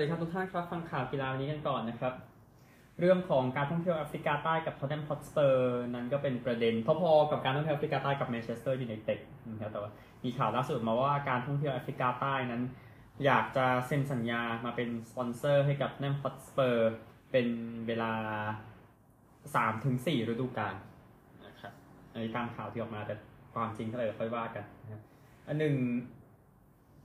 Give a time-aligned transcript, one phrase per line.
[0.00, 2.14] สวัสดีครับทุกท่านครับฟังข่าวกีฬาวันนี้กันก่อนนะครับ
[3.00, 9.18] เรื่องของการท่องเที่ยวแอฟริกาใต้กับทอตแนมฮอตสเปอร์นั้นก็เป็นประเด็นพอๆกับการท่องเที่ยวแอฟริกาใต้กับแมนเชสเตอร์ยูไนเต็ด
[9.50, 9.90] นะครับแต่ว่า
[10.24, 12.62] มีข่าวล่าสุดมาว่าการท่องเที่ยวแอฟริกาใต้นั้น
[13.24, 16.92] อยากจะเซ็นสัญญามาเป็นสปอนเซอร์ให้กับแนมฮอตสเปอร์
[17.32, 17.48] เป็น
[17.86, 18.12] เวลา
[19.54, 20.74] 3-4ฤดูกาล
[21.46, 21.72] นะครับ
[22.12, 23.14] อันนี้ตามข่าวที่ออกมาแต่
[23.54, 25.02] ความจริงเท่าไหร่ค่อยว่ากันนะครับ
[25.48, 25.76] อันหนึ่ง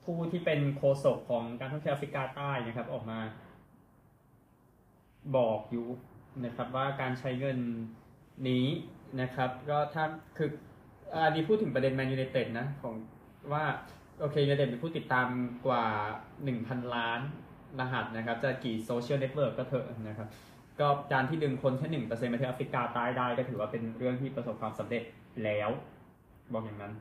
[0.05, 3.20] ผู้ที่เป็นโฆษกของการท่องเที่ยวแอฟริกาใต้นะครับ ออกมา
[5.38, 5.88] บอกอยู่
[6.46, 7.59] นะครับว่าการใช้เงิน
[8.48, 8.66] นี้
[9.22, 10.04] นะครับ ก็ถ้า
[10.38, 10.49] คือ
[11.13, 12.94] อันนี้พูดถึงประเด็นแมนยูไนเต็ดนะของ
[13.54, 13.63] ว่า
[14.20, 15.27] โอเคยูไนเต็ดเป็นผู้ติดตาม
[15.68, 15.86] กว่า
[16.40, 17.20] 1,000 ล้าน
[17.80, 20.27] รหัสนะครับ จะกี่ social network ก็เถอะนะครับ
[20.80, 25.04] ก็การที่ดึงคนแค่หนึ่งเปอร์เซ็นต์มาที่แอฟริกาใต้ได้ก็ถือว่าเป็นเรื่องที่ประสบความสำเร็จ
[25.44, 25.70] แล้ว
[26.54, 26.94] บอกอย่างนั้น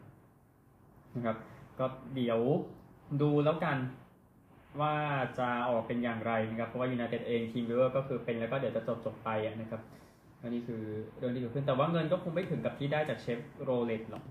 [1.15, 1.37] นะครับ
[1.79, 2.41] ก็เดี๋ยว
[3.21, 3.77] ดูแล้วกัน
[4.81, 4.95] ว่า
[5.39, 9.29] จะออกเป็นอย่างไรนะครับ เพราะว่ายูไนเต็ดเอง TeamViewer ก็คือเป็นแล้วก็เดี๋ยวจะจบจบไป
[9.61, 9.81] นะครับ
[10.43, 10.83] อันนี้คือ
[11.19, 14.25] เรื่องที่เกิดขึ้นแต่ว่าเงินก็คงไม่ถึงกับที่ได้จากเชฟโรเลตหรอก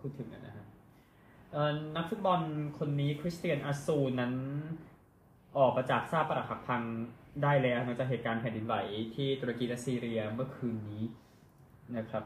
[0.00, 0.66] พูดถึงนะฮะ
[1.96, 2.40] นักฟุตบอล
[2.78, 4.32] คนนี้คริสเตียนอัตซูนั้น
[5.58, 6.82] ออกมาจากซากปรักหักพัง
[7.42, 8.74] ได้แล้วหลังจากเหตุการณ์แผ่นดินไหว
[9.14, 11.04] ที่ตุรกีและซีเรียเมื่อคืนนี้
[11.96, 12.24] นะครับ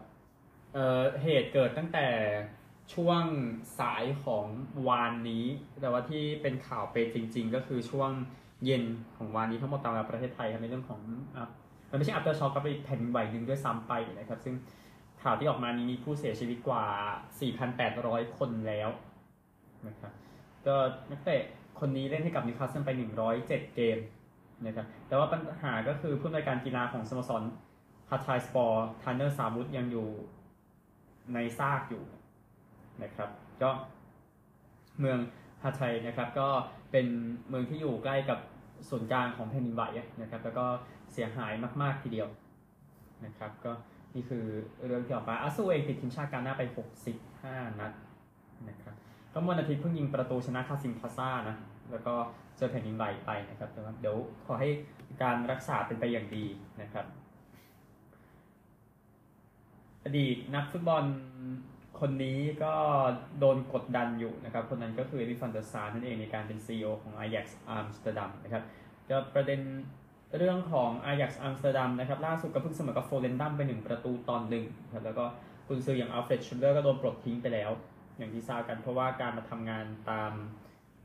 [0.75, 2.07] เเหตุเกิดตั้งแต่
[2.93, 3.25] ช่วง
[3.79, 4.47] สายของ
[4.89, 5.45] วานนี้
[5.83, 8.11] แต่ว่าที่เป็นข่าวเป็นจริง ๆ ก็คือช่วง
[8.65, 8.85] เย็น
[9.17, 11.01] ของวานนี้ทั้งหมดตามเวลาประเทศไทยครับในเรื่องของ
[11.91, 14.55] มันไม่ใช่ aftershock ก็เป็นแผ่นดินไหวหนึ่งด้วยซ้ำไปนะครับ ซึ่ง
[15.23, 16.85] ข่าวที่ออกมานี้มีผู้เสียชีวิตกว่า
[17.81, 18.89] 4,800 คนแล้ว
[19.87, 20.13] นะครับ
[20.67, 20.75] ก็
[21.11, 21.43] นักเตะ
[21.81, 22.91] คนนี้เล่นให้กับนิวคาสเซิลไป
[23.33, 23.99] 107 เกม
[24.67, 27.43] นะครับแต่ว่าปัญหาก็คือผู้อำนวยการกีฬาของสโมสร
[28.11, 30.09] ฮัตไทสปอร์ทานเนอร์ซามุตยังอยู่
[31.35, 32.05] ในซากอยู่
[33.03, 33.31] นะครับ
[33.63, 33.71] ก็
[35.01, 35.19] เมือง
[35.63, 36.49] ฮาไตนะครับ ก็
[36.93, 37.07] เป็น
[37.49, 38.39] เมืองที่อยู่ใกล้กับ
[38.89, 39.83] ศูนย์กลางของแผ่นดินไหว
[40.23, 40.67] นะครับ แล้วก็
[41.13, 41.53] เสียหาย
[41.83, 42.29] มากๆทีเดียว
[43.25, 43.73] นะครับ ก็
[44.15, 44.45] นี่คือ
[44.87, 46.63] เรื่องที่ออกมาอัตซูเองติดทีมชาติกาหน้าไป
[47.21, 47.93] 65 นัด
[48.69, 48.95] นะครับ
[49.33, 51.57] ก็เมื่อวันอาทิตย์เพิ่งยิงประตูชนะคาซิมปาซ่านะ
[51.91, 52.15] แล้วก็
[52.57, 54.17] เจอแผ่นดินไหวไปนะครับแต่ว่าเดี๋ยว
[54.47, 54.69] ขอให้
[55.23, 56.45] การรักษาเป็นไปอย่างดี
[56.83, 57.07] นะครับ
[60.05, 61.05] อดีตนักฟุตบอล
[62.07, 62.75] คนนี้ก็
[63.41, 67.47] โดนกดดันอยู่นะครับ คนนั้นก็คือเอ็ดวินฟานเดอร์ซาร์นั่นเองในการเป็น CEO ของ Ajax
[67.79, 68.63] Amsterdam นะครับ
[69.11, 69.61] ก็ประเด็น
[70.37, 75.25] เรื่องของ Ajax Amsterdam นะครับล่าสุดก็เพิ่งเสมอกับโฟเลนดัมไปหนึ่งประตูต่อหนึ่งครับแล้วก็
[75.69, 77.71] กุนซืออย่างอัลเฟรดชรอยเดอร์ก็โดนปลดทิ้งไปแล้ว
[78.19, 80.33] อย่างที่ทราบกันเพราะว่าการมาทำงานตาม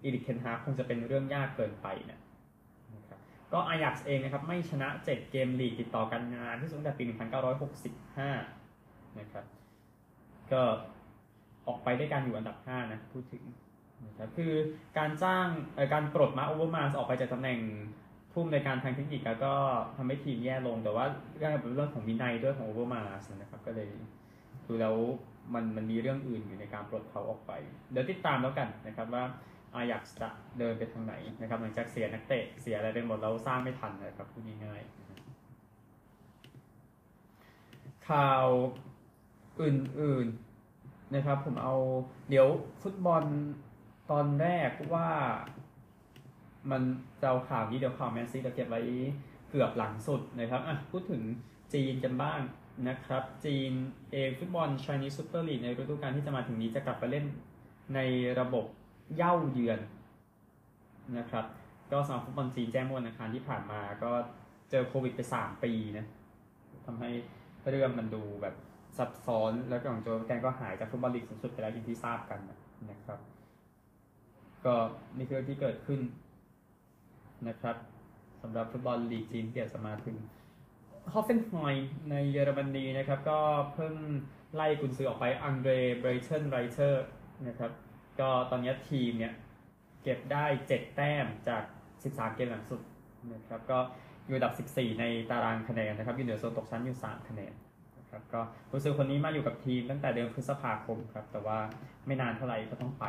[0.04, 2.18] อีริกเทนฮากคงจะเป็นเรื่องยากเกินไปนะ
[3.10, 3.20] ครับ
[3.54, 9.46] ก็อายักซ์เองนะครับไม่ชนะ 7 เกมลีกติดต่อกันนานที่สุดตั้งแต่ปี 1965 นะครับ
[10.54, 10.62] ก็
[11.68, 13.44] ออกไปได้การอยู่อันดับ 5 นะพูดถึง
[14.06, 14.54] นะครับคือ
[14.98, 15.48] การจ้าง
[15.94, 17.60] การปลดมาโอเวอร์มาสออกไปจากตำแหน่ง
[18.32, 19.54] ผู้อำนวยการทางเทคนิคแล้วก็
[19.98, 21.06] ทำให้ทีมแย่ลง แต่ว่า
[21.38, 23.90] เรื่องเป็นเรื่องของวินัยด้วยของโอเวอร์มาสนะครับก็เลย
[24.68, 24.96] ดูแล้ว
[25.54, 27.52] มันมันมีเรื่องอื่นอยู่ในการปลดเขาออกไป
[27.92, 29.24] เดี๋ยวติดตามแล้วกันนะครับว่า
[29.76, 30.30] อายักซ์จะ
[30.60, 34.90] เดินไปทางไหนนะครับหลังจากเสียนักเตะเสียอะไรไปหมดแล้วสร้างไม่ทันนะครับพูดง่ายๆ
[38.08, 38.48] ข่าว
[39.62, 41.75] อื่นๆนะครับ ผมเอา
[42.30, 42.47] เดี๋ยว
[42.81, 43.24] ฟุตบอล
[44.12, 45.09] ตอนแรกว่า
[46.72, 46.81] มัน
[47.22, 48.81] จะเอาข่าวนี้เดี๋ยวข่าวแมนซีจะเก็บไว้
[49.50, 51.22] เกือบหลังสุดนะครับอะพูดถึง
[51.74, 52.40] จีนกันบ้าง
[52.88, 53.72] นะครับ จีน
[54.12, 57.25] เองฟุตบอล Chinese Super League ในฤดูกาลที่จะมาถึงนี้จะกลับไปเล่น
[57.96, 58.00] ใน
[58.40, 58.66] ระบบ
[59.16, 59.80] เย่าเยือน
[61.18, 61.46] นะครับ
[61.92, 64.12] ก็สำหรับฟุตบอลจีนแจ้งเมื่อวันอังคารที่ผ่านมาก็
[64.69, 66.06] เจอโควิดไป 3 ปีนะ
[66.86, 67.09] ทำให้
[67.69, 68.56] เรื่องมันดูแบบ
[69.00, 72.40] ซับซ้อนแล้วก็ของโจแกนก็หายจากฟุตบอลลีกสูงสุดไปแล้วอย่างที่ทราบกัน
[72.92, 73.20] นะครับ
[74.66, 74.76] ก็
[75.18, 76.00] นี่คือที่เกิดขึ้น
[77.48, 77.76] นะครับ
[78.42, 80.18] สำหรับฟุตบอลลีกจีนที่จะมาถึง
[81.14, 83.40] ฮอฟเฟนไฮน์ในเยอรมนีนะครับ ก็
[83.74, 83.94] เพิ่ง
[84.56, 87.06] ไล่กุนซือออกไปอังเดรเบรเทนไรเทอร์
[87.48, 87.72] นะครับ
[88.19, 89.34] ก็ตอนนี้ทีมเนี่ย
[90.04, 91.63] เก็บได้ 7 แต้มจาก
[92.01, 92.81] 13 เกมหลังสุด
[93.34, 93.80] นะครับก็
[94.25, 97.54] อยู่อันดับ 14 ในตารางคะแนนนะครับอยู่เหนือโซนตกชั้นอยู่ 3 คะแนน
[98.12, 101.60] ครับก็กุนซือคนนี้มาอยู่กับทีมตั้งแต่เดือนพฤษภาคมครับ แต่ว่า
[102.06, 103.06] ไม่นานเท่าไหร่ก็ต้องไป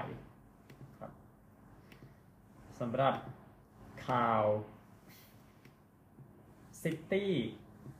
[0.98, 1.12] ครับ
[2.80, 3.14] สำหรับ
[4.08, 4.42] ข่าว
[6.82, 7.32] ซิตี้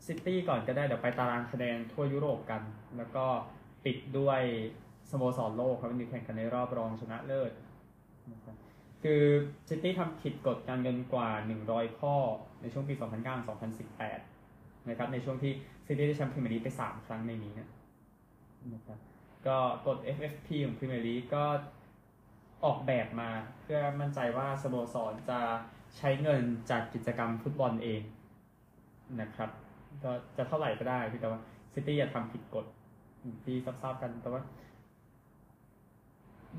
[0.07, 2.63] ซิตี้ก่อนก็ได้เดี๋ยวไปตารางคะแนนทั่วยุโรปกัน
[2.97, 3.27] แล้วก็
[3.85, 4.41] ปิดด้วย
[5.11, 7.53] สโมสรโลกครับมีแข่งกันในรอบรองชนะเลิศ
[8.33, 8.57] นะครับ
[9.03, 9.23] คือ
[9.69, 11.31] ซิตี้ทำผิดกฎการเงินกว่า
[11.67, 12.17] 100 ข้อ
[12.61, 12.95] ในช่วงปี
[13.73, 15.53] 2009-2018 นะครับในช่วงที่
[15.93, 17.53] ซิตี้ได้แชมป์พรีเมียร์ลีกไป 3 ครั้งในนี้
[18.75, 18.99] นะครับ
[19.47, 21.45] ก็กฎ FFP ของพรีเมียร์ลีกก็
[22.65, 25.41] ออกแบบมาเพื่อมั่นใจว่าสโมสรจะ
[25.97, 28.03] ใช้เงินจากกิจกรรมฟุตบอลเอง
[29.21, 29.51] นะครับ
[30.05, 31.41] ก็จะเท่าไหร่ก็ได้พี่แต่ว่า
[31.73, 32.67] ซิตี้อย่าทำผิดกฎ
[33.45, 34.43] ที่ทราบกันแต่ว่า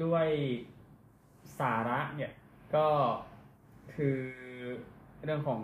[0.03, 0.27] ด้วย
[1.59, 2.31] สาระเนี่ย
[2.75, 2.87] ก็
[3.95, 4.17] คือ
[5.23, 5.61] เรื่องของ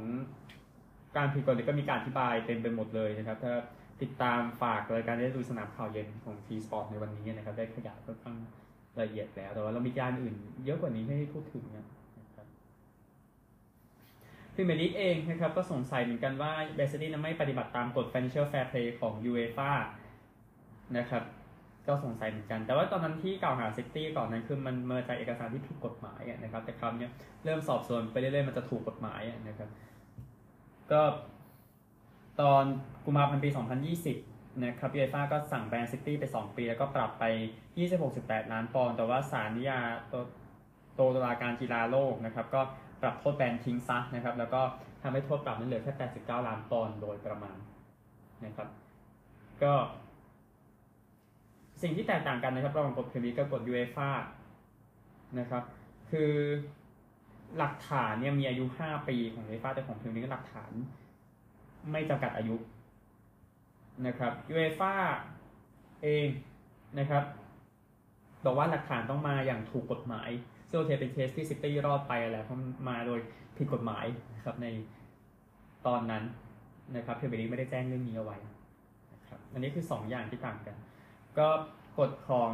[1.18, 3.54] การผิดกฎเนี่ยก็มีการอธิบายเต็มไปหมดเลยนะครับถ้า
[4.02, 8.38] ติดตามฝากรายการได้ดูสนามข่าวเย็นของทีสปอร์ตในวันนี้นะครับ ได้ขยายค่อนข้าง
[9.02, 10.36] ละเอียดแล้ว แต่ว่าเรามีการอื่น
[10.66, 11.86] เยอะกว่านี้ให้พูดถึงนะ
[12.36, 12.48] ครับ
[14.56, 19.72] พรีเมียร์ลีกเองนะครับ ก็สงสัยเหมือนกันว่าแมนซิตี้นั้นไม่ปฏิบัติตามกฎ Financial Fair Play ของ UEFA
[20.98, 21.24] นะครับ
[21.88, 27.12] ก็สงสัยเหมือนกัน แต่ว่าตอนนั้นที่กล่าวหาซิตี้ก่อนนั้นคือมันเนื่องจากเอกสารที่ผิดกฎหมายนะครับ แต่คราวเนี้ย
[27.46, 29.70] เริ่มสอบสวนไปเรื่อยๆมันจะถูกกฎหมายนะครับ
[30.92, 31.02] ก็
[32.42, 32.64] ตอน
[33.06, 33.50] กุมภาพันธ์ปี
[34.06, 37.24] 2020 นะครับยูเอฟ่าก็สั่งแบนซิตี้ไป 2 ปี แล้วก็ปรับไป
[37.90, 40.16] 26.8ล้านปอนด์แต่ว่าศาลอนุญา
[40.96, 42.62] โตตุลาการกีฬาโลกนะครับ ก็
[43.02, 44.62] ปรับโทษแบนทิ้งซะนะครับ แล้วก็
[45.04, 47.58] ทำให้โทษปรับนั้นเหลือแค่ 89 ล้านปอนด์โดยประมาณ
[48.46, 48.68] นะครับ
[49.64, 49.74] ก็
[51.82, 54.10] สิ่งที่แตกต่างกันนะครับระหว่างกฎพรีเมียร์กับกฎยูเอฟ่า
[55.40, 55.64] นะครับ
[56.12, 56.32] คือ
[57.58, 60.72] หลักฐานเนี่ยมีอายุ5ปีของยูเอฟ่าแต่ของพรีเมียร์หลักฐาน
[61.92, 62.56] ไม่จำกัดอายุ
[64.08, 64.94] นะครับยูเอฟ่า
[66.04, 66.28] เอง
[67.00, 67.24] นะครับ
[68.46, 70.30] บอกว่าหลักฐานต้องมาอย่างถูกกฎหมาย
[70.70, 72.58] ซึ่งโอเคเป็นเคสที่ซิตี้รอดไปแหละเพราะ
[72.90, 73.20] มาโดย
[73.58, 74.06] ผิดกฎหมาย
[74.36, 74.68] นะครับใน
[75.88, 76.24] ตอนนั้น
[76.96, 78.38] นะครับเพเบรีไม่ได้แจ้งเรื่องนี้เอาไว้
[79.14, 80.78] นะครับอันนี้คือ 2 อย่างที่ต่างกัน
[81.38, 81.48] ก็
[82.00, 82.54] กฎของ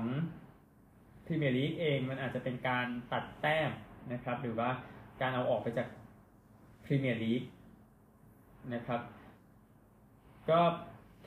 [1.26, 3.70] พรีเมียร์ลีกเองมันอาจจะเป็นการตัดแต้ม
[4.12, 4.70] นะครับ หรือว่า
[5.22, 5.88] การเอาออกไปจาก
[6.84, 7.42] พรีเมียร์ลีก
[8.74, 9.02] นะครับ
[10.50, 10.60] ก็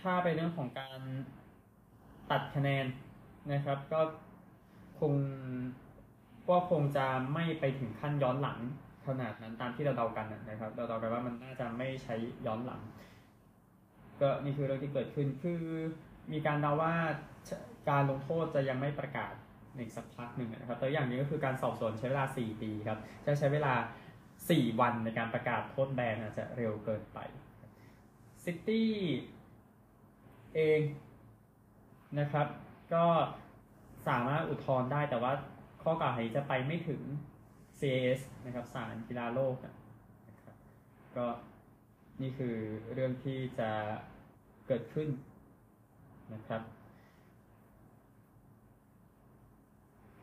[0.01, 1.01] ถ้าไปเรื่องของการ
[2.31, 2.87] ตัดคะแนน
[3.53, 4.01] นะครับ ก็
[5.01, 5.13] คง
[6.49, 8.59] ก็คงจะไม่ไปถึงขั้นย้อนหลัง
[9.07, 12.15] ขนาดนั้นตามที่เราเดากันนะครับ เราเดากันว่ามันน่าจะไม่ใช้
[12.47, 12.81] ย้อนหลัง
[14.21, 15.63] ก็นี่คือเรื่องที่เกิดขึ้นคือ
[16.33, 16.95] มีการเดาว่า
[17.91, 19.35] การลงโทษจะยังไม่ประกาศ
[19.77, 23.75] ในสักพักหนึ่งนะครับแต่อย่างนี้ก็คือการสอบสวนใช้เวลา 4 ปีครับจะใช้เวลา
[24.27, 27.19] 4 วันในการประกาศโทษแบนอาจจะเร็วเกินไป
[28.45, 28.91] ซิตี้
[30.55, 30.81] เอง
[32.19, 32.47] นะครับ
[32.95, 33.05] ก็
[34.09, 35.33] สามารถอุทธรณ์ได้แต่ว่า
[35.83, 37.03] ข้อกล่าวหาจะไปไม่ถึง
[37.81, 39.55] CAS นะครับศาลกีฬาโลก
[40.29, 40.57] นะครับ
[41.17, 41.27] ก็
[42.23, 42.57] นี่คือ
[42.93, 43.71] เรื่องที่จะ
[44.67, 45.09] เกิดขึ้น
[46.35, 46.63] นะครับ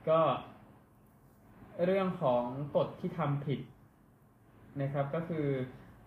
[0.10, 0.22] ก็
[1.86, 2.44] เรื่องของ
[2.76, 3.60] กฎที่ทำผิด
[4.82, 5.48] นะครับ ก็คือ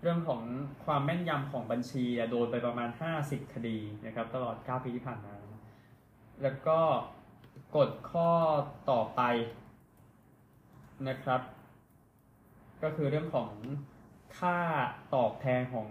[0.02, 0.42] เรื่องของ
[0.84, 2.88] ความแม่นยำของบัญชีโดนไปประมาณ
[3.22, 5.34] 50 คดีนะครับ ตลอด 9 ปีที่ผ่านมา
[6.42, 6.78] แล้วก็
[7.76, 8.30] กฎข้อ
[8.90, 9.22] ต่อไป
[11.08, 11.40] นะครับ
[12.82, 13.50] ก็คือเรื่องของ
[14.38, 14.58] ค่า
[15.14, 15.88] ตอบแทนของ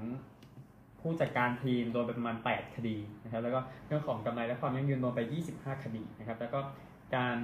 [0.99, 5.21] ผู้จัดการทีมโดนไปประมาณ 8 คดีนะครับ แล้วก็เรื่องของกำไรและความยั่งยืนโดนไป
[5.53, 6.59] 25 คดีนะครับ แล้วก็
[7.15, 7.37] การ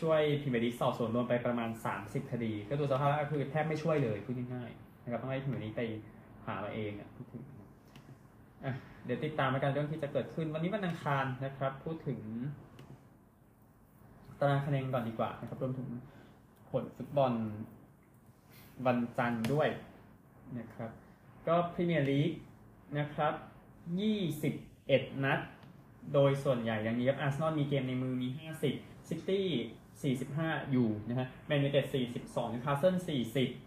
[0.00, 5.80] ช่วยพิมพ์ดีสอบสวนโดนไปประมาณ 30 คดี ก็ดูสภาพก็คือแทบไม่ช่วยเลยพูดง่ายๆนะครับต้องให้พิมพ์ดีไป
[6.46, 7.42] หามาเองอะพูดถึง
[8.64, 8.72] อะ
[9.04, 12.20] เดี๋ยวติดตามกันเรื่องที่จะเกิดขึ้น วันนี้วันอังคารนะครับ พูดถึง
[14.40, 15.88] ตารางคะแนนก่อนดีกว่านะครับรวมถึง
[16.70, 17.32] ผลฟุตบอล
[18.86, 19.68] วันจันทร์ด้วย
[20.58, 20.90] นะครับ
[21.46, 22.32] ก็พรีเมียร์ลีก
[22.98, 23.34] นะครับ
[24.28, 25.40] 21 นัด
[26.14, 28.28] โดยส่วนใหญ่อย่างนี้ครับอาร์เซนอลมีเกมในมือมี
[28.68, 29.48] 50ซิตี้
[30.04, 32.94] 45 อยู่นะฮะแมนยูไนเต็ด42นิวคาสเซิล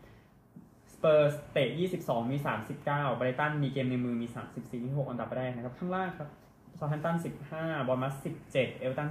[0.09, 2.37] 40สเปอร์สเตะ22 มี
[2.77, 6.29] 39ไบรตันมีเกมในมือมี 34ที่6อันดับแรกนะครับ ข้างล่างครับ
[6.79, 7.15] เซาแธมป์ตัน
[7.51, 8.13] 15 บอร์นมัธ
[8.45, 9.09] 17 เอฟเวอร์ตัน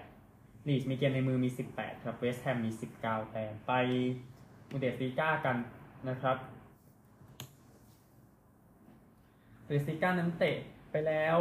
[0.00, 2.70] 18 ลีดมีเกมในมือมี 18 ครับ เวสต์แฮมมี
[3.02, 3.72] 19แต้มไป
[4.70, 5.56] บุนเดสลีก้ากัน
[6.08, 6.36] นะครับ
[9.66, 10.56] บุนเดสลีก้านั้นเตะ
[10.90, 11.38] ไปแล้ว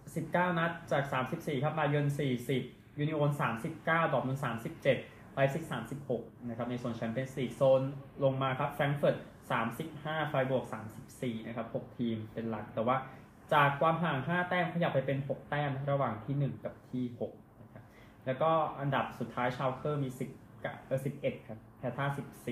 [0.00, 1.04] 19 นัดจาก
[1.34, 2.06] 34 ครับ มาเยือน
[2.48, 3.30] 40 ยูนิโอน
[3.72, 4.38] 39ดอทมุน
[4.82, 5.64] 37ไลฟ์ซิก
[6.06, 7.82] 36นะครับในโซนแชมเปี้ยนส์ลีกโซน
[8.24, 9.16] ลงมาครับแฟรงก์เฟิร์ต
[9.74, 10.64] 35ไฟบวก
[11.06, 12.96] 34นะครับ6ทีมเป็นหลัก แต่ว่า
[13.52, 17.84] จากความห่าง 5 แต้มขยับไปเป็น 6 แต้มระหว่างที่ 1 กับที่6นะครับ
[18.26, 22.06] แล้วก็อันดับสุดท้ายชาวเคอร์มี10กับเออ11ครับแพท่า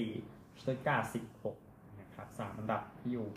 [0.05, 1.11] 14สตุตการ์
[1.53, 3.29] 16นะครับ3อันดับที่อยู่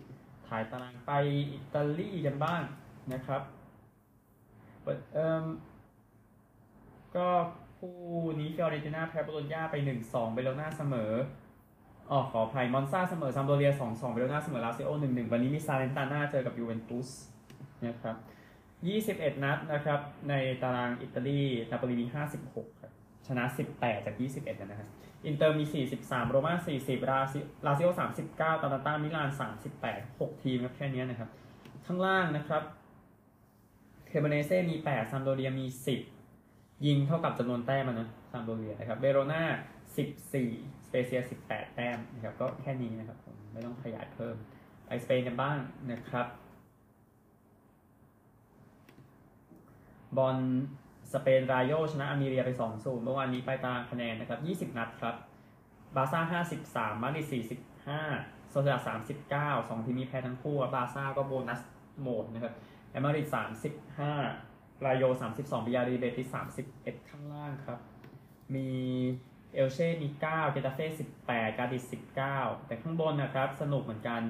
[0.48, 1.12] ท้ายตารางไป
[1.54, 2.62] อิตาลีกันบ้าง
[3.14, 3.42] นะครับ
[5.14, 5.46] เอ่อ
[7.18, 7.28] ก็
[7.78, 7.96] คู่
[8.40, 11.12] นี้ฟิออเรนติน่าแพ้โบโลญญาไป1-2เวโรนาเสมอ
[12.12, 17.10] อ๋อขออภัยมอนซาเสมอซัมโดเรีย2-2เวโรนาเสมอลาซิโอ1-1 วันนี้มีซาแลร์นิตาน่าเจอกับยูเวนตุส
[17.86, 18.16] นะครับ
[19.36, 21.40] 21 นัดนะครับ ในตารางอิตาลี
[21.72, 22.06] นาโปลีมี
[22.44, 22.92] 56 ครับ
[23.28, 23.44] ชนะ
[23.76, 24.90] 18 จาก 21 นะครับ
[25.26, 27.90] อินเตอร์มี 43 โรม่า 40 ราซิลาซิโอ
[28.26, 29.30] 39 อตาลันต้ามิลาน
[29.76, 31.30] 38 6 ทีมครับแค่นี้นะครับ
[31.86, 32.64] ข้างล่างนะครับ
[34.08, 36.15] เครโมเนเซ่มี 8 ซัมโดเรียมี 10
[36.86, 39.44] ยิงเท่ากับจำนวนแต้มนะซัมโดเรียนะครับเวโรนา
[39.96, 44.36] 14สเปเซีย18 แต้มนะครับก็แค่นี้นะครับผมไม่ต้องขยายเพิ่ม
[44.86, 45.58] ไปสเปนกันบ้าง
[45.92, 46.28] นะครับ
[50.18, 50.38] บอล
[51.14, 55.16] สเปนรายโยชนะอามีเรียไป2-0เมื่อวานนี้ไปตามคะแนนนะครับ 20 นัดครับ
[55.96, 57.44] บาซ่า 53 มาดริด
[57.94, 61.62] 45โซเซดา39 2 ทีมมีแพ้ทั้งคู่ บาซ่าก็โบนัส
[62.02, 62.54] โหมดนะครับ
[62.92, 63.28] แอมาริด
[63.94, 64.55] 35
[64.86, 65.04] รายโย
[65.36, 66.36] 32บิยารีเบติส
[66.72, 67.80] 31ข้างล่างครับ
[68.56, 68.68] มี
[69.54, 70.86] เอลเช่มี9เกตาเฟ่
[71.24, 71.84] 18กาดิส
[72.26, 74.22] 19แต่ข้างบนนะครับ สนุกเหมือนกัน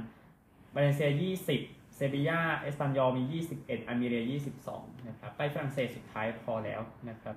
[0.73, 1.09] บาเลเซีย
[1.53, 4.23] 20เซบียาเอสปันยอลมี 21อามิเรีย
[4.67, 7.35] 22 นะครับ ไปฝรั่งเศสสุดท้ายพอแล้วนะครับ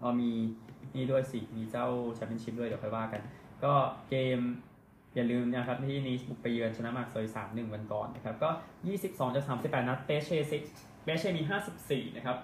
[0.00, 0.30] อ๋อมี
[0.94, 3.22] นี่ด้วยสิ มีเจ้าแชมเปี้ยนชิพด้วย เดี๋ยวค่อยว่ากัน
[3.64, 3.74] ก็
[4.08, 4.38] เกม
[5.14, 8.50] อย่าลืมนะครับที่นีสบุกไปเยือนชนะมาร์กเซย3-1วันก่อนนะครับก็
[8.90, 10.58] 22จาก38 นัดเปเช่ซิ
[11.04, 11.42] เปเช่มี
[11.80, 12.36] 54 นะครับ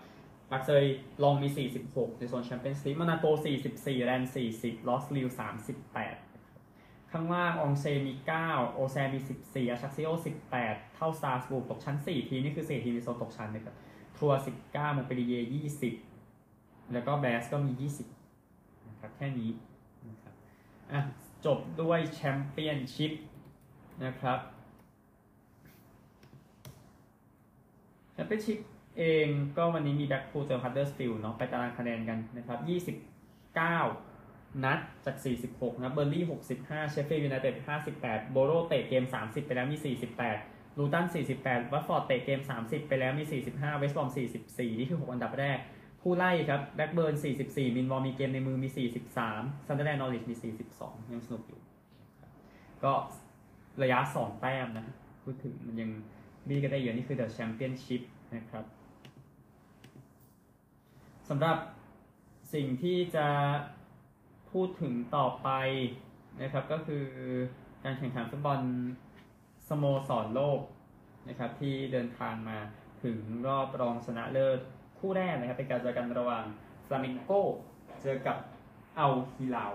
[0.53, 0.85] มาร์กเซย
[1.23, 1.49] ลองมี
[1.89, 3.27] 46 ในโซนแชมเปี้ยนส์ลีกมานาโก
[3.67, 4.23] 44 แรน
[4.55, 5.29] 40 ลอสลิว
[6.41, 8.13] 38 ข้างล่างองเซมี
[8.45, 10.11] 9 โอแซมี 14อาชักซิโอ
[10.55, 13.75] 18 เท่าซาร์สบูกตกชั้น 4 ทีมนี่คือ 4 ทีมในโซนตกชั้นนะครับ
[14.19, 15.35] ทัวร์19มงเปรีเย
[16.15, 17.89] 20 แล้วก็แบสก็มี
[18.39, 19.51] 20นะครับแค่นี้
[20.09, 20.35] นะครับ
[20.93, 21.01] อะ
[21.47, 23.13] จบด้วยแชมเปี้ยนชิพ
[24.05, 24.39] นะครับ
[28.13, 28.59] แชมเปี้ยนชิพ
[28.99, 32.59] เองก็วันนี้มีแบ็คพูลเจอฮัตเดอร์สฟิลเนาะไปตารางคะแนนกันนะครับ
[33.67, 35.17] 29 นัดจาก
[35.51, 36.25] 46 นะเบิร์นลี่ย์
[36.57, 37.55] 65 เชฟเฟียลด์ยูไนเต็ด
[37.95, 39.77] 58 โบโรเตะเกม 30 ไปแล้วมี
[40.33, 41.07] 48 ลูตัน
[41.41, 44.09] 48 วัตฟอร์ดเตะเกม 30 ไปแล้วมี 45 เวสต์บรอม
[44.43, 45.59] 44 นี่คือ 6 อันดับแรก
[46.09, 47.15] ผู้ไล่ครับแบล็กเบิร์น
[47.47, 51.61] 44 มิลล์วอลล์มีเกมในมือมี 43ซันเดอร์แลนด์นอริชมี 42 ยังสนุกอยู่
[52.85, 52.93] ก็
[53.83, 54.87] ระยะ 2 แต้มนะ
[55.23, 55.91] พูดถึงมันยัง
[56.49, 58.03] บี้กันได้เยอะนี่คือ The Championship
[58.35, 58.65] นะครับ
[61.29, 61.59] สำหรับ
[62.55, 63.29] สิ่งที่จะ
[64.51, 65.49] พูดถึงต่อไป
[66.43, 67.05] นะครับก็คือ
[67.85, 68.61] การแข่งขันฟุตบอล
[69.69, 70.61] สโมสรโลก
[71.29, 72.59] นะครับที่เดินทางมา
[73.05, 74.61] ถึงรอบรองชนะเลิศ
[75.07, 76.45] คู่แรกนะครับเป็นการเจอกันระหว่าง
[76.87, 77.31] ฟลาเมงโก
[78.03, 78.37] เจอกับ
[78.97, 79.73] อัลฮิลาล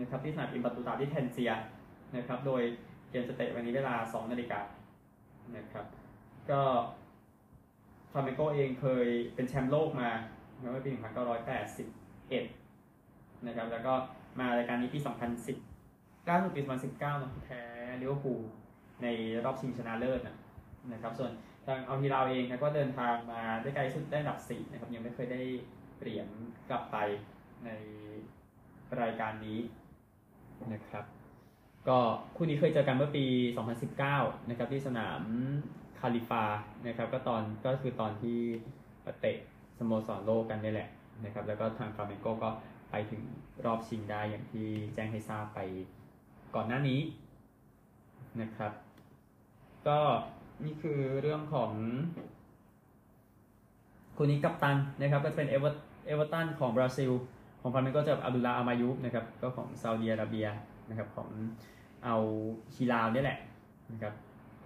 [0.00, 1.52] นะครับที่สนามอิบน์บัตตูตาที่แทนเจีย
[2.16, 2.62] ร์ะครับโดย
[3.10, 4.60] เกมจะเตะวันนี้เวลา 2 นาฬิกา
[5.56, 5.86] นะครับ
[6.50, 6.62] ก็
[8.10, 10.10] ฟลามิงโกเองเคยเป็นแชมป์โลกมา
[10.58, 10.90] เมื่อปี
[11.98, 13.92] 1981 นะครับแล้วก็
[14.40, 14.98] มารายการนี้ปี
[15.64, 17.62] 2010ล่าสุดปี 2019นะแพ้
[18.00, 18.40] ลิเวอร์พูล
[19.02, 19.06] ใน
[19.44, 20.20] รอบชิงชนะเลิศ
[20.92, 21.30] นะครับส่วน
[21.68, 25.40] ทางเอาทีเราเองนะก็เดินทางมาได้ไกลสุดได้อันดับ4นะครับ ยังไม่เคยได้
[26.00, 26.28] เหรียญ
[26.70, 26.96] กลับไป
[27.64, 27.70] ใน
[29.00, 29.58] รายการนี้
[30.72, 31.04] นะครับ
[31.88, 31.98] ก็
[32.36, 33.24] คู่นี้เคยเจอกันเมื่อปี
[33.86, 35.22] 2019 นะครับ ที่สนาม
[36.00, 36.44] คาลิฟา
[36.86, 38.38] นะครับ ก็ตอนก็คือตอนที่
[39.20, 39.38] เตะ
[39.78, 40.88] สโมสรโลกกันนี่แหละ
[41.24, 42.50] นะครับ แล้วก็ทางฟลาเมงโกก็
[42.90, 43.22] ไปถึง
[43.64, 45.58] รอบชิงได้อย่างที่แจ้งให้ทราบไป
[46.54, 47.00] ก่อนหน้านี้
[48.40, 48.72] นะครับ
[49.88, 49.98] ก็
[50.64, 51.72] นี่คือเรื่องของ
[54.16, 57.10] คู่นี้กัปตันนะครับ ก็จะเป็นเอเวอร์เอเวอร์ตันของบราซิล
[57.60, 60.46] ของฟลาเมงโกเจออับดุลลาห์อัลมายูฟนะครับ ก็ของซาอุดิอาระเบีย
[60.90, 61.28] นะครับของ
[62.04, 62.16] อัล
[62.74, 63.38] ฮิลาลนี่แหละ
[63.92, 64.14] นะครับ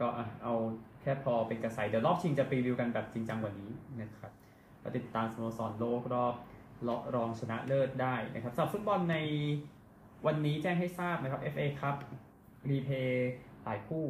[0.01, 0.07] ก็
[0.43, 0.55] เอา
[1.01, 4.33] แค่พอเป็นกระแสเดี๋ยวรอบชิงจะ preview กันแบบจริงจังกว่านี้นะครับ
[4.83, 6.35] ก็ติดตามสโมสรโลกรอบ
[7.15, 9.17] รองชนะเลิศได้นะครับสำหรับฟุตบอลใน
[10.27, 11.95] วันนี้แจ้งให้ทราบนะครับ FA ครับ
[12.71, 13.33] replay
[13.65, 14.05] หลายคู่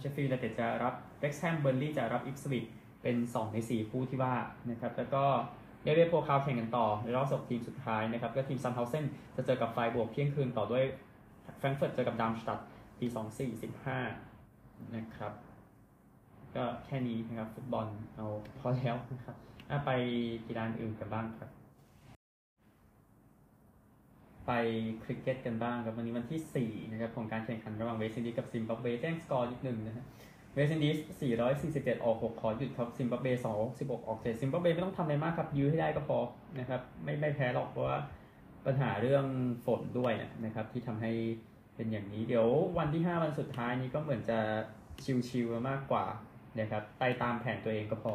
[0.00, 2.66] เชฟฟิลด์ยูไนเต็ดจะรับ เร็กซ์แฮมเบิร์นลีย์จะรับอิปสวิช
[3.02, 4.34] เป็น 2 ใน 4 คู่ที่ว่า
[4.70, 5.24] นะครับแล้วก็
[5.82, 9.04] เดเอฟเบโพคาลแข่งกันต่อในรอบสองทีมสุดท้ายนะครับก็ทีมซานด์เฮาเซน
[9.36, 10.84] จะเจอกับไฟรบวร์กเที่ยงคืนต่อด้วย
[11.58, 12.58] แฟรงก์เฟิร์ตเจอกับดาร์มสตัดท์
[12.98, 13.06] ปี
[13.80, 15.32] 2415นะครับ
[16.56, 17.86] ก็แค่นี้นะครับฟุตบอล
[18.16, 18.26] เอา
[18.58, 19.36] พอแล้วนะครับ
[19.86, 19.90] ไป
[20.46, 21.50] กีฬาอื่นกันบ้างครับ
[24.46, 24.52] ไป
[25.02, 30.04] คริกเก็ตกันบ้างครับวันนี้วันที่4นะครับของการแข่งขันระหว่างเวสต์อินดีสกับซิมบับเวแจ้งสกอร์นิดหนึ่งนะฮะ
[30.54, 30.90] เวสต์อินดี
[31.20, 31.22] ส
[31.98, 33.26] 447 ออก 6 ขอหยุดครับซิมบับเว
[33.68, 36.18] 216 ออก7ซิมบับเวไม่ต้องทำอะไรมากครับ ยื้อให้ได้ก็พอ
[36.58, 37.96] นะครับ ไม่ไม่แพ้หรอกเพราะว่า
[38.66, 39.24] ปัญหาเรื่อง
[39.66, 40.12] ฝนด้วย
[40.44, 41.12] นะครับ ที่ทำให้
[41.74, 44.38] เป็นอย่างนี้ เดี๋ยววันที่ 5 วันสุดท้ายนี้ก็เหมือนจะ
[45.28, 46.04] ชิลๆมากกว่า
[46.60, 48.14] นะครับไปตามแผนตัวเองก็พอ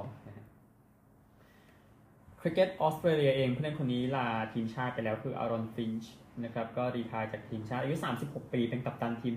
[2.39, 6.13] คริกเก็ตออสเตรเลียเองผู้เล่นคนนี้ลาทีมชาติไปแล้วคืออารอนฟินช์
[6.44, 9.36] นะครับก็ retire จากทีมชาติอายุ 36 ปีเป็นกัปตันทีม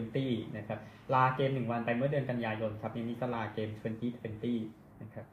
[0.00, 0.78] 2020 นะครับ
[1.14, 3.68] ลาเกม 1 วันไปเมื่อเดือนกันยายนครับนี้ก็ลาเกม
[4.34, 5.26] 2020 นะครับ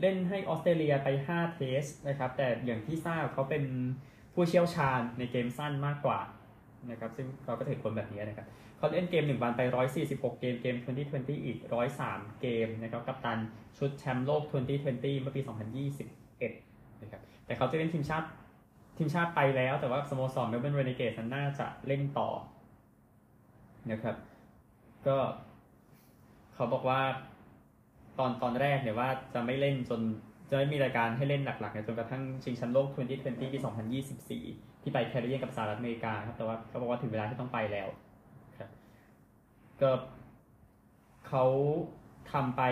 [0.00, 3.64] เล่นให้ออสเตรเลียไป 5 เทสนะครับแต่อย่างที่ทราบเขาเป็น
[4.34, 6.20] ผู้เชี่ยวชาญในเกมสั้นมากกว่า
[6.90, 8.46] นะครับซึ่งเขาก็ถือผลแบบนี้นะครับ
[8.78, 9.60] เขาเล่นเกม 1 วันไป
[10.00, 10.76] 146 เกมเกม
[11.06, 11.58] 2020 อีก
[12.00, 13.38] 103 เกมนะครับกับตัน
[13.78, 15.40] ชุดแชมป์โลก 2020 เมื่อปี
[16.06, 18.26] 2021 นะครับแต่เขาจะเล่นทีมชาติ
[18.98, 22.28] ทีมชาติไปแล้วแต่ว่าสโมสรเมลเบิร์นเรเนเกตน่าจะเล่นต่อ
[23.90, 24.16] นะครับ
[25.06, 25.16] ก็
[26.54, 27.00] เขาบอกว่า
[28.18, 30.00] ตอนตอนแรกเนี่ยว่าจะไม่เล่นจน
[30.50, 33.46] จะไม่มีรายการให้เล่นหลักๆเนี่ยจนกระทั่งชิงแชมป์โลก 2020 ปี
[34.18, 37.88] 2024 ที่ไปแคริเบียนกับสหรัฐอเมริกาครับแต่ว่าเขาบอกว่าถึงเวลาที่ต้องไปแล้ว
[38.58, 38.70] ครับ
[39.80, 39.90] ก็
[41.28, 41.44] เขา
[42.32, 42.62] ทำไป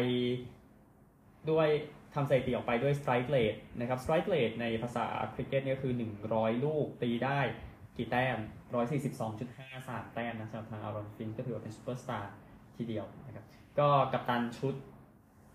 [1.50, 1.68] ด้วย
[2.16, 5.92] ทำสถิติออกไปด้วย strike rate นะครับ strike rate ในภาษาคริกเก็ตเนี่ยคือ
[6.28, 7.40] 100 ลูกตีได้
[7.96, 8.38] กี่แต้ม
[9.26, 12.34] 142.53แต้มนะสำหรับทางอารอนฟินช์ก็ถือว่าเป็นซูเปอร์สตาร์
[12.76, 13.44] ทีเดียวนะครับ
[13.78, 14.74] ก็กัปตันชุด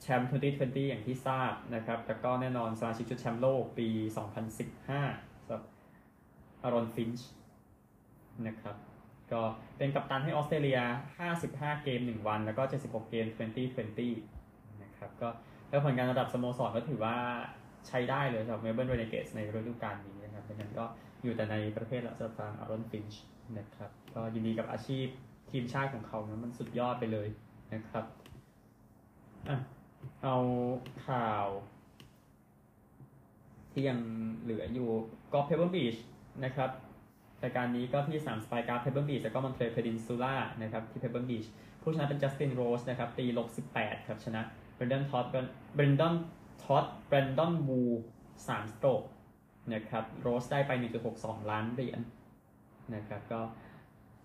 [0.01, 3.87] แชมป์ 2020 อย่างที่ทราบนะครับ แล้วก็แน่นอนสมาชิกชุดแชมป์โลกปี
[4.67, 5.63] 2015สำหรับ
[6.63, 7.29] อารอนฟินช์
[8.47, 8.75] นะครับ
[9.31, 9.41] ก็
[9.77, 10.79] เป็นกัปตันให้ออสเตรเลีย
[11.31, 13.25] 55 เกม 1 วัน แล้วก็ 76 เกม
[14.03, 15.29] 2020 นะครับ ก็
[15.71, 17.15] แล้วผลงานระดับสโมสรก็ถือว่า
[17.87, 20.85] ใช้ได้เลยสำหรับเมลเบิร์นเรเนเกดส์ในฤดูกาลนี้นะครับดังนั้นก็
[21.23, 23.23] อยู่แต่ในประเทศและสำหรับทางอารอนฟินช์
[23.57, 25.05] นะครับก็ยินดีกับอาชีพ
[25.51, 27.27] ทีมชาติของเขานะมันสุดยอดไปเลย
[27.73, 28.05] นะครับ
[29.47, 29.57] อะ
[30.23, 30.37] เอา
[31.07, 31.47] ข่าว
[33.71, 33.99] ที่ยัง
[34.41, 34.89] เหลืออยู่
[35.33, 35.95] ก็เพเบิลบีช
[36.45, 36.69] นะครับ
[37.43, 41.45] รายการนี้ก็ที่ 3สไปกลาสเพเบิลบีชแล้วก็มอนเทอเรย์เพนินซูล่านะครับที่เพเบิลบีช
[41.81, 43.47] ผู้ชนะเป็นจัสตินโรสนะครับตีลบ
[43.77, 44.41] 18 ครับชนะ
[44.81, 45.25] เบรนดอนท็อดด์
[45.75, 46.15] เบรนดอน
[46.63, 47.81] ท็อดด์เบรนดอนวู
[48.21, 49.03] 3 stroke
[49.73, 50.71] นะครับโรสได้ไป
[51.11, 51.99] 1.62 ล้านเหรียญ
[52.95, 53.39] นะครับก็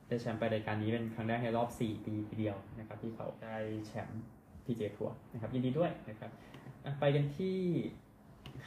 [0.08, 4.22] ได้แชมป์ไปรายการนี้เป็นครั้งแรกในรอบ 4 ปีทีเดียวนะครับที่เขาได้แชมป์
[4.64, 6.30] พีจีเอทัวร์นะครับยินดีด้วยนะครับ
[7.00, 7.58] ไปกันที่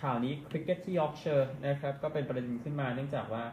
[0.01, 3.43] ข่าวนี้คริกเก็ตที่ยอร์กเชอร์นะครับก็เป็นประเด็นขึ้นมาเนื่องจากว่า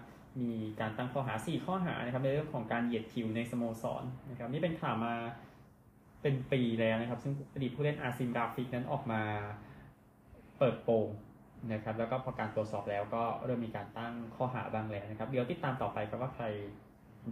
[0.41, 5.15] มีการตั้งข้อหา 4 ข้อหานะครับในเรื่องของการเหยียดผิวในสโมสรนะครับนี่เป็นข่าวมา
[6.27, 9.23] เป็นปีแล้วนะครับ ซึ่งอดีตผู้เล่นอาซิมราฟิกนั้นออกมา
[10.59, 11.09] เปิดโปง
[11.73, 16.45] นะครับ แล้วก็พอการตรวจสอบแล้วก็เริ่มมีการตั้งข้อหาบ้างแล้วนะครับ เดี๋ยวติดตามต่อไปครับว่าใคร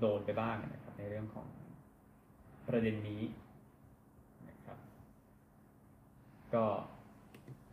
[0.01, 1.47] โดนไปบ้างนะครับ ในเรื่องของ
[2.69, 3.23] ประเด็นนี้
[4.49, 4.79] นะครับ
[6.55, 6.65] ก็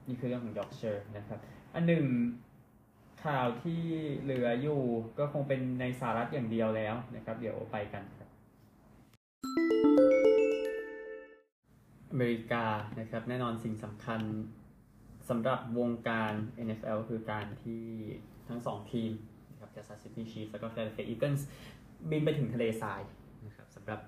[0.08, 1.40] นี่คือเรื่องของยอร์กเชอร์นะครับ
[1.76, 2.06] อันหนึ่ง
[3.26, 3.82] ข่าวที่
[4.22, 4.82] เหลืออยู่
[5.20, 8.30] ก็คงเป็นในสหรัฐอย่างเดียวแล้วนะครับ เดี๋ยวไปกันครับ
[12.12, 12.66] อเมริกา
[13.00, 14.22] นะครับแน่นอนสิ่งสำคัญ
[15.30, 16.34] สำหรับวงการ
[16.68, 17.84] NFL คือการที่
[18.48, 19.12] ทั้งสองทีม
[19.52, 21.42] นะครับ Kansas City Chiefs แล้วก็ Philadelphia Eagles
[22.10, 23.02] บินไปถึงทะเลทราย
[23.46, 24.00] นะครับสำหรับ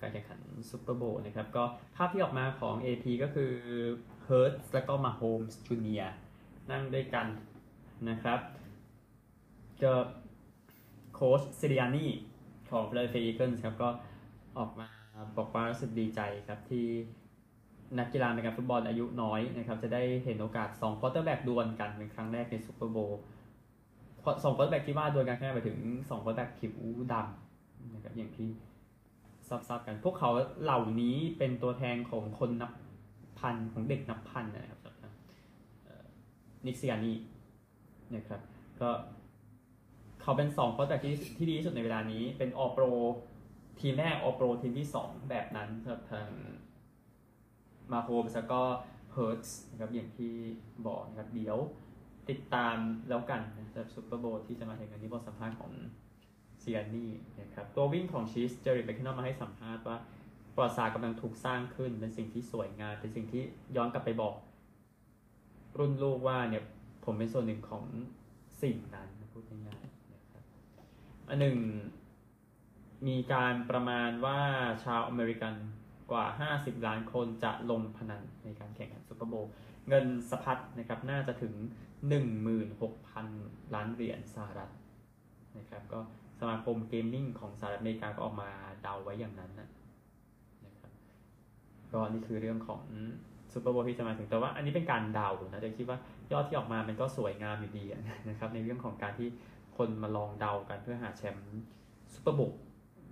[0.00, 0.38] การแข่งขัน
[0.70, 1.64] ซูเปอร์โบว์นะครับก็
[1.96, 3.52] ภาพที่ออกมาของ AP ก็คือ
[4.26, 6.12] Hurts แล้วก็ Mahomes Jr.
[6.70, 7.26] นั่งด้วยกัน
[8.08, 8.40] นะครับ
[9.78, 9.92] เจอ
[11.14, 12.06] โค้ชซิริอานี
[12.70, 13.88] ของ Philadelphia Eagles ครับก็
[14.58, 14.88] ออกมา
[15.36, 16.86] บอกว่ารู้สึกดีใจครับที่
[17.98, 23.20] นักกีฬาในการฟุตบอลอายุน้อยนะครับจะได้เห็นโอกาส2ควอเตอร์แบ็กดวลกันเป็นครั้งแรกในซูเปอร์โบว์
[24.44, 26.74] สองควอเตอร์แบ็กที่ว่าดวลกันแค่ไปถึง2ควอเตอร์แบ็กผิว
[27.12, 28.48] ดำนะครับอย่างที่
[29.48, 30.30] ทราบๆกัน พวกเขา
[30.62, 32.72] เหล่านี้เป็นตัวแทนของคนนับ
[33.38, 34.80] พันของเด็กนับพันนะครับ
[36.66, 37.12] นิกซิริอานี
[38.14, 38.40] นะครับ
[38.80, 38.90] ก็
[40.22, 42.84] เขาเป็น2โค้ชที่ที่ดีที่สุดในเวลานี้เป็น All-Pro
[43.80, 46.28] ทีมแรก All-Pro ทีมที่ 2 แบบนั้นสำหรับทาง
[47.92, 48.60] มาโฮมแล้วก็
[49.12, 50.32] เฮิร์ตส์นะครับอย่างที่
[50.86, 51.58] บอกนะครับเดี๋ยว
[52.30, 52.76] ติดตาม
[53.08, 55.72] แล้วกันนะครับซูเปอร์โบว์ที่จะมาถึงอันนี้บทสัมภาษณ์ของ
[56.60, 59.96] ซิริอานี่นะครับตัววิ่งของชีฟส์เจอริกแม็กคินนอนมาให้สัมภาษณ์ว่า
[60.54, 63.42] ประวัติศาสตร์กำลังถูกสร้างขึ้นเป็นสิ่งที่สวยงามเป็นสิ่งที่
[63.76, 64.34] ย้อนกลับไปบอก
[65.78, 66.64] รุ่นลูกว่าเนี่ย
[67.04, 67.84] ผมเป็นส่วนหนึ่งของ
[68.62, 70.44] สิ่งนั้นพูดง่ายๆนะครับ
[71.28, 71.58] อันหนึ่ง
[73.06, 74.40] มีการประมาณว่า
[74.84, 75.54] ชาวอเมริกัน
[76.12, 76.24] กว่า
[76.56, 79.50] 50 ล้านคนจะลงพนันในการแข่งขัน Super Bowl
[79.88, 81.54] เงินสะพัดนะครับน่าจะถึง
[82.40, 84.70] 16,000 ล้านเหรียญสหรัฐ
[85.58, 86.00] นะครับก็
[86.40, 88.50] สมาคม gaming ของสหรัฐอเมริกาก็ออกมา
[88.82, 90.92] เดาไว้อย่างนั้นนะครับ
[91.92, 92.82] ก็นี่คือเรื่องของ
[93.52, 95.98] Super Bowl ที่จะมาถึงแต่ว่าอันนี้เป็นการเดานะแต่คิดว่า
[96.32, 97.84] ยอดที่ออกมามันก็สวยงามอยู่ดี
[98.28, 99.28] นะครับในเรื่องของการที่
[99.76, 101.62] คนมาลองเดากันเพื่อหาแชมป์
[102.14, 102.60] Super Bowl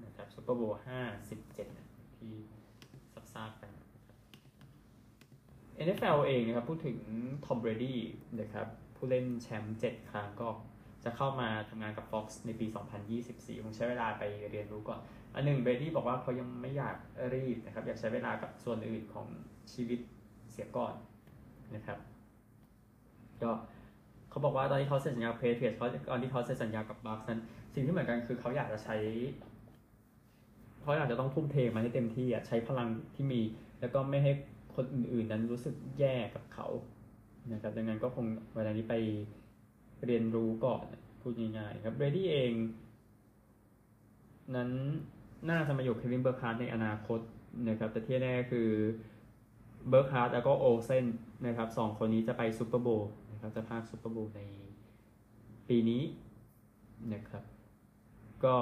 [0.04, 1.68] นะครับ Super Bowl ห้าสิบเจ็ด
[2.16, 2.34] ที่ท
[3.40, 3.70] ราบกัน
[5.86, 6.98] NFL เองนะครับ พูดถึง
[7.44, 7.98] Tom Brady
[8.40, 10.48] นะครับ ผู้เล่นแชมป์7ครั้งก็
[11.04, 12.66] จะเข้ามาทำงานกับ Fox ในปี
[13.14, 15.00] 2024 คงใช้เวลาไปเรียนรู้ก่อน
[15.34, 16.96] อันหนึ่ง Brady บอกว่าเขายังไม่อยาก
[17.34, 19.26] รีบนะครับ อยากใช้เวลากับส่วนอื่นของ
[19.72, 20.00] ชีวิต
[20.52, 20.94] เสียก่อน
[21.74, 21.98] นะครับ
[23.42, 23.50] ก็
[24.30, 27.40] เขาบอกว่าตอนที่เขาเซ็นสัญญา Patriots เขาตอนที่เขาเซ็นสัญญากับ Bucs นั้น
[27.74, 28.96] สิ่งที่เหมือนกันคือเขาอยากจะใช้
[30.80, 33.40] เขาอยากจะต้องทุ่มเทมันให้เต็มที่อะใช้พลังที่มี
[33.80, 34.32] แล้วก็ไม่ให้
[34.74, 36.66] คนอื่นๆนั้นรู้สึกแย่กับเขา
[37.52, 38.94] นะครับดังนั้นก็คงเวลานี้ไป
[40.06, 40.84] เรียนรู้ก่อน
[41.20, 42.52] พูดง่ายๆครับ Brady เอง
[44.56, 44.70] นั้น
[45.50, 47.20] น่าจะมาอยู่ Kevin Burkhardt ในอนาคต
[47.68, 48.68] นะครับแต่ที่แน่คือ
[49.88, 51.06] Burkhardt แล้วก็ Olsen
[51.46, 54.40] นะครับสองคนนี้จะไป Super Bowl นะครับจะพากย์ Super Bowl ใน
[55.68, 56.02] ปีนี้
[57.12, 57.44] นะครับ
[58.44, 58.56] ก็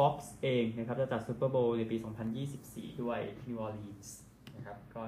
[0.00, 1.96] Fox เองนะครับจะจัด Super Bowl ในปี
[2.48, 4.16] 2024 ด้วยที่นิวออร์ลีนส์
[4.56, 5.02] นะครับก็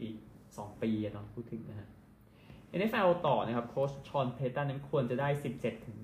[0.00, 0.14] อีก
[0.48, 1.88] 2 ปีอะเนาะพูดถึงนะฮะ
[2.78, 5.28] NFL ต่อนะครับโค้ช Sean Payton นั้นควรจะได้
[5.58, 5.96] 17ถึง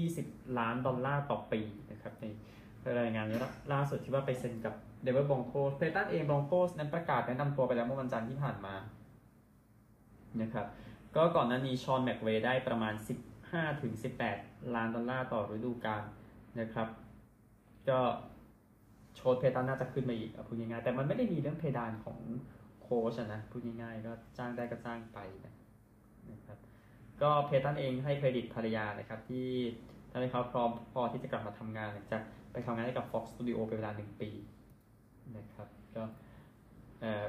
[0.00, 1.60] 20 ล้านดอลลาร์ต่อปี
[1.90, 2.24] นะครับใน
[3.00, 3.26] รายงาน
[3.72, 8.74] ล่าสุดที่ว่าไปเซ็นกับ Denver Broncos Payton เอง Broncos นั้นประกาศแนะนำตัวไปแล้วเมื่อวันจันทร์ที่ผ่านมา
[10.42, 10.66] นะครับ
[11.16, 12.94] ก็ก่อนหน้านี้ Sean McVay ได้ประมาณ
[13.36, 13.92] 15ถึง
[14.32, 16.02] 18 ล้านดอลลาร์ต่อฤดูกาล
[16.60, 16.88] นะครับ
[17.88, 17.98] ก็
[19.16, 22.18] โค้ช Payton น่าจะขึ้นมาอีกพูดง่ายๆแต่มันไม่ได้มีเรื่องเพดานของ
[22.82, 25.54] โค้ชนะพูดง่ายๆก็จ้างได้ก็จ้างไปนะ
[26.32, 26.58] นะครับ
[27.22, 29.48] ก็ Payton เองให้เครดิตภรรยานะครับที่
[30.10, 34.30] ทำให้เขาพร้อมพอที่จะกลับมาทำงานหลังจากไปทำงานให้กับ Fox Studio เป็นเวลาหนึ่งปี
[35.36, 36.02] นะครับก็
[37.00, 37.26] เออ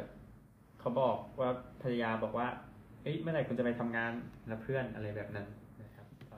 [0.80, 1.50] เขาบอกว่า
[1.82, 2.48] ภรรยาบอกว่า
[3.04, 4.12] เอ้ยเมื่อไหร่คุณจะไปทำงาน
[4.48, 5.48] แล้วเพื่อนอะไรแบบนั้น
[5.84, 6.38] นะครับก็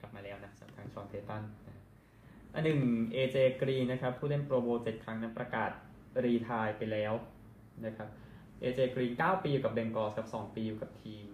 [0.00, 1.42] กลับมาแล้วนะสำหรับทางชอนเพตัน
[2.54, 2.80] อันหนึ่ง
[3.14, 5.70] AJ Green นะครับ ผู้เล่นโปรโบเจ็ดครั้งนั้นประกาศ
[6.24, 7.12] รีทายไปแล้ว
[7.86, 8.08] นะครับ
[8.62, 11.28] AJ Green 9ปีอยู่กับเบงกอสกับ 2 ปีอยู่กับทีม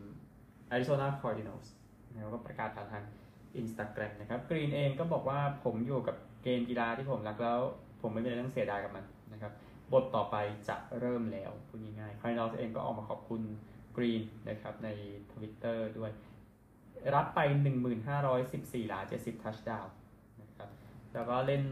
[0.73, 1.69] Arizona Cardinals
[2.13, 3.05] นะครับก็ประกาศผ่านทาง
[3.61, 7.61] Instagram นะครับ Green เองก็บอกว่าผมอยู่กับเกมกีฬาที่ผมรักแล้ว
[8.01, 9.53] ผมไม่มีอะไรต้องเสียดายกับมันนะครับ
[9.93, 10.37] บทต่อไป
[10.69, 13.43] จะเริ่มแล้วพูดง่ายๆ Cardinals เองก็ออกมาขอบคุณ
[13.97, 14.89] Green นะครับใน
[15.33, 16.11] Twitter ด้วย
[17.15, 17.41] รับไป
[18.15, 20.00] 1,514หลา70ทัชดาวนะครับ
[21.15, 21.65] แล้วก็เล่น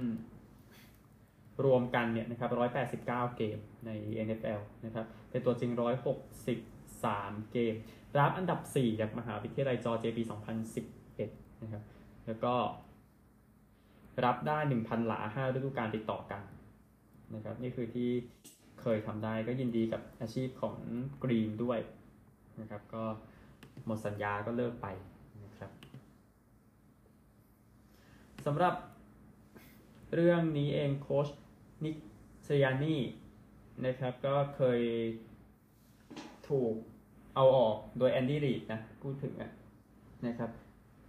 [1.65, 2.51] รวมกันเนี่ยนะครับ
[2.97, 3.05] 189
[3.37, 3.91] เกมใน
[4.27, 5.71] NFL นะครับ เป็นตัวจริง
[6.47, 7.75] 163 เกม
[8.19, 10.23] รับอันดับ 4 จากมหาวิทยาลัยจอร์เจปี
[10.93, 11.83] 2011 นะครับ
[12.27, 12.55] แล้วก็
[14.25, 16.43] รับได้ 1,000 หลา 5 ฤดูกาลติดต่อกัน
[17.35, 18.09] นะครับ นี่คือที่
[18.81, 20.77] เคยทำได้ก็ยินดีกับอาชีพของ
[21.23, 21.79] กรีนด้วย
[22.61, 23.05] นะครับ ก็
[23.87, 24.87] หมดสัญญาก็เลิกไป
[25.45, 25.71] นะครับ
[28.47, 28.75] สำหรับ
[30.15, 31.29] เรื่องนี้เองโค้ช
[31.85, 31.97] Nick
[32.45, 33.01] Sirianni
[33.87, 34.81] นะครับก็เคย
[36.49, 36.75] ถูก
[37.35, 39.35] เอาออกโดย Andy Reid นะพูดถึง
[40.27, 40.51] นะครับ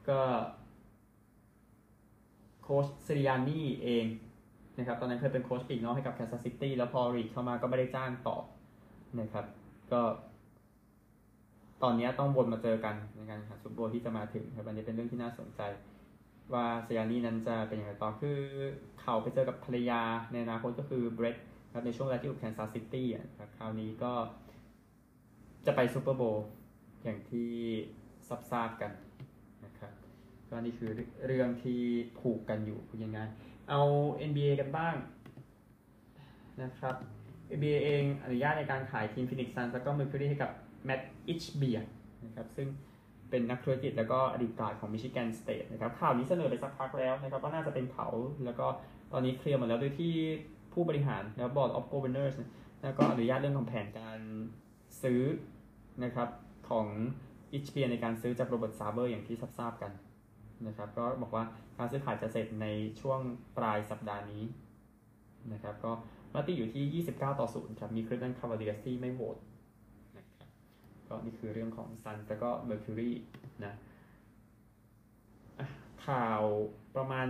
[0.10, 0.22] ก็
[2.62, 4.06] โค้ช Sirianni เอง
[4.78, 8.38] นะครับตอนนั้นเคยเป็นโค้ชปีกนอกให้กับแค n ซัสซิตี้แล้วพอ Reid เข้ามาก็ไม่ได้จ้างต่อ
[9.20, 9.46] นะครับ
[9.92, 10.02] ก็
[11.84, 15.62] ตอนนี้ต้องวนมาเจอกันในการแข่งซุปเปอร์ที่จะมาถึงครับอันนี้เป็นเรื่องที่น่าสนใจ
[16.54, 18.40] ว่า Sirianni นั้นจะเป็นอย่างไรต่อคือ
[19.02, 21.38] เขาไปเจอกับภรรยาในอนาคตก็คือเบรด
[21.74, 23.08] ครับในช่วงเวลาที่อยู่ Kansas City
[23.40, 24.14] ครับคราวนี้ก็
[25.66, 26.48] จะไป Super Bowl
[27.04, 27.52] อย่างที่
[28.28, 28.92] ซับทราบกัน
[29.66, 29.92] นะครับ
[30.50, 30.90] ก็นี่คือ
[31.26, 31.82] เรื่องที่
[32.20, 33.20] ผูกกันอยู่คุณยังไง
[33.70, 33.82] เอา
[34.30, 34.96] NBA กันบ้าง
[36.64, 36.96] นะครับ
[37.56, 40.52] NBA เองอนุญาตในการขายทีม Phoenix Suns แล้วก็ Mercury ให้กับ
[40.86, 41.80] Mat Ishbia
[42.26, 42.68] นะครับซึ่ง
[43.30, 48.08] เป็นนักธุรกิจแล้วก็อดีตการ์ดของ Michigan State นะครับข่าวนี้เสนอไปสักพักแล้วนะครับว่าน่าจะเป็นเขา
[48.46, 48.68] แล้วก็
[49.12, 50.14] ตอนนี้เคลียร์หมดแล้วโดยที่
[50.74, 52.36] ผู้บริหารแล้ว Board of Governors
[52.84, 54.20] แล้วก็อนุญาตเรื่องของแผนการ
[55.02, 55.22] ซื้อ
[56.04, 56.30] นะครับ
[56.70, 56.88] ของ
[57.54, 59.92] Ishbia ในการซื้อจาก Robert Sarver อย่างที่ทราบกัน
[60.68, 61.44] นะครับก็บอกว่า
[61.78, 62.68] การซื้อขายจะเสร็จใน
[63.02, 63.20] ช่วง
[63.58, 64.44] ปลายสัปดาห์นี้
[65.54, 65.92] นะครับก็
[66.34, 69.38] มติอยู่ที่ 29 ต่อ 0 ครับ มี Cleveland Cavaliers ที่ไม่โหวต
[71.10, 73.12] ก็นี่คือเรื่องของ Suns แล้วก็ Mercury
[73.66, 73.74] นะ
[76.08, 76.44] ข่าว
[76.96, 77.28] ประมาณ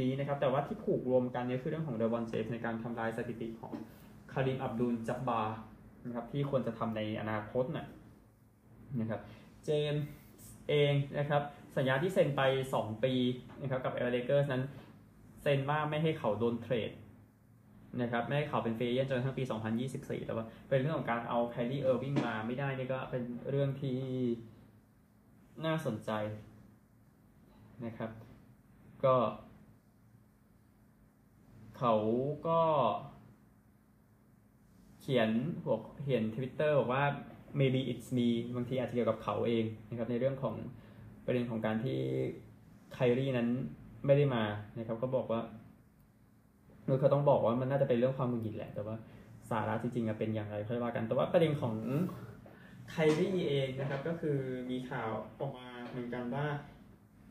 [0.00, 3.72] นี้นะครับ แต่ว่าที่ผูกรวมกันนี่คือเรื่องของเดวอนเจฟในการทำลายสถิติของ
[4.32, 5.42] Kareem Abdul-Jabbar
[6.06, 7.86] นะครับที่ควรจะทำในอนาคตนะ
[9.00, 9.20] นะครับ
[9.64, 9.94] เจม
[10.68, 11.42] เองนะครับ
[11.76, 12.42] สัญญาที่เซ็นไป
[12.76, 13.12] 2 ปี
[13.62, 14.62] นะครับกับเอเ r เกอร์นั้น
[15.42, 16.90] เซ็นว่าไม่ให้เขาโดน trade
[18.02, 19.44] นะครับไม่ให้เขาเป็น free agent จนทั้งปี
[19.84, 23.98] 2024 แต่ว่าเป็นเรื่องของการเอาแคลรี่เออร์วิงมาไม่ได้นี่ก็เป็นเรื่องที่
[25.66, 26.10] น่าสนใจ
[27.84, 28.10] นะครับ
[29.04, 29.16] ก็
[31.78, 31.94] เขา
[32.48, 32.60] ก็
[35.00, 35.30] เขียน
[35.62, 37.04] หัวเขียนทวิตเตอร์บอกว่า
[37.58, 40.54] maybe it's me บางทีอาจจะเกี่ยวกับเขาเองนะครับในเรื่องของ
[41.24, 41.98] ประเด็นของการที่
[42.92, 43.48] ไคลรี่นั้น
[44.06, 44.44] ไม่ได้มา
[44.78, 45.40] นะครับ ก็บอกว่า
[46.88, 48.96] โดยเขาต้องบอกว่ามันน่าจะเป็นเรื่องความมุนหงิดแหละ แต่ว่า
[49.50, 51.74] สาระจริงๆเป็นอย่างไรค่อยว่ากัน แต่ว่าประเด็นของ
[52.90, 54.38] ไคลี่เองนะครับ ก็คือ
[54.70, 56.46] มีข่าวออกมาเหมือนกันว่า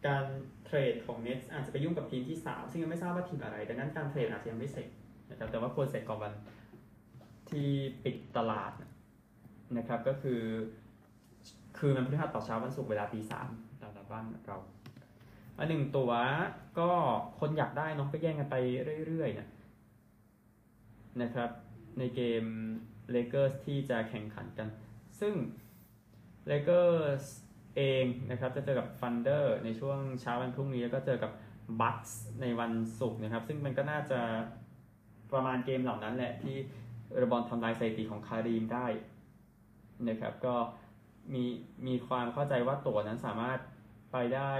[0.07, 0.25] การ
[0.65, 4.87] เทรดของเน็ตอาจจะไปยุ่งกับทีมที่3ซึ่งยังไม่ทราบว่าทีมอะไร ดังนั้นการเทรดอาจจะยังไม่เสร็จ
[5.29, 6.33] นะครับแต่ว่าควรเสร็จก่อนวัน
[7.49, 7.69] ที่
[8.03, 8.71] ปิดตลาด
[9.77, 10.41] นะครับก็คือ
[11.77, 13.49] คือมันพฤหัสต่อเช้าวันศุกร์เวลาตีสาม
[13.81, 14.57] ตามบ้านเรา
[15.57, 16.11] อันหนึ่งตั๋ว
[16.79, 16.89] ก็
[17.39, 18.55] คนอยากได้น้องก็แย่งกันไป
[19.07, 19.47] เรื่อยๆนะ
[21.21, 21.49] นะครับ
[21.99, 22.43] ในเกม
[23.11, 24.67] เลเกอร์สที่จะแข่งขันกัน
[25.19, 25.33] ซึ่ง
[26.47, 27.23] เลเกอร์ส
[27.77, 31.31] เองนะครับจะเจอกับ Thunder ในช่วงเช้าวันพรุ่งนี้แล้วก็เจอกับ
[31.81, 34.19] Bucks ในวันศุกร์นะครับ ซึ่งมันก็น่าจะ
[35.33, 36.55] ประมาณเกมเหล่านั้นแหละที่
[37.21, 38.85] ระบอลทำลายสถิติของ Kareem ได้
[40.09, 40.55] นะครับ ก็
[41.33, 41.43] มี
[41.87, 43.59] มีความเข้าใจว่าตั๋วนั้นสามารถ
[44.11, 44.53] ไปได้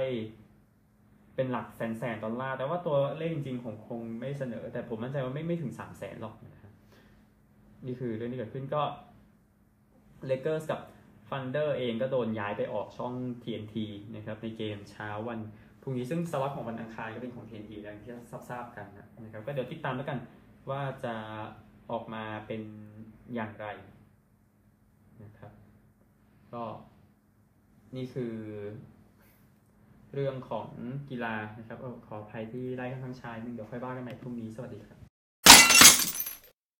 [1.38, 6.72] เป็นหลักแสนแสนดอลลาร์ แต่ว่าตัวเลขจริงๆผมคงไม่เสนอ แต่ผมมั่นใจว่าไม่ไม่ถึงสามแสนหรอกนะครับ
[7.86, 8.82] นี่คือเรื่องที่เกิดขึ้นก็
[10.28, 10.82] เลเกอร์สกับ
[11.30, 13.76] Thunder เองก็โดนย้ายไปออกช่อง TNT
[14.16, 15.40] นะครับในเกมเช้าวัน
[15.82, 18.12] พรุ่งนี้ซึ่งสล็อตของวันอังคารก็เป็นของ TNT อย่างที่
[18.50, 18.88] ทราบกัน
[19.24, 20.20] นะครับก็เดี๋ยวติดตามแล้วกัน
[20.70, 21.14] ว่าจะ
[21.92, 22.62] ออกมาเป็น
[23.34, 23.68] อย่างไร
[25.24, 25.52] นะครับ
[26.54, 26.64] ก็
[27.96, 28.34] นี่คือ
[30.14, 30.68] เรื่องของ
[31.10, 34.97] กีฬานะครับขออภัยที่ไล่ข้างๆชายนึงเดี๋ยวค่อยบ้ากันใหม่พรุ่งนี้สวัสดีครับ